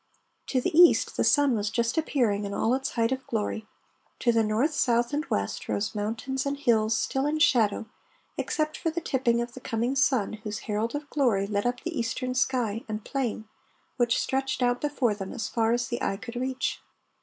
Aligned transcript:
To 0.47 0.59
the 0.59 0.75
east 0.75 1.15
the 1.15 1.23
sun 1.23 1.55
was 1.55 1.69
just 1.69 1.95
appearing 1.95 2.43
in 2.43 2.55
all 2.55 2.73
its 2.73 2.93
height 2.93 3.11
of 3.11 3.27
glory. 3.27 3.67
To 4.21 4.31
the 4.31 4.43
north, 4.43 4.73
south, 4.73 5.13
and 5.13 5.23
west, 5.27 5.69
rose 5.69 5.93
mountains 5.93 6.43
and 6.43 6.57
hills 6.57 6.97
still 6.97 7.27
in 7.27 7.37
shadow, 7.37 7.85
except 8.35 8.77
for 8.77 8.89
the 8.89 8.99
tipping 8.99 9.41
of 9.41 9.53
the 9.53 9.59
coming 9.59 9.95
sun 9.95 10.33
whose 10.43 10.61
herald 10.65 10.95
of 10.95 11.07
glory 11.11 11.45
lit 11.45 11.67
up 11.67 11.81
the 11.81 11.95
eastern 11.95 12.33
sky 12.33 12.83
and 12.89 13.05
plain 13.05 13.47
which 13.97 14.19
stretched 14.19 14.63
out 14.63 14.81
before 14.81 15.13
them 15.13 15.31
as 15.31 15.47
far 15.47 15.71
as 15.71 15.87
the 15.87 16.01
eye 16.01 16.17
could 16.17 16.35
reach. 16.35 16.81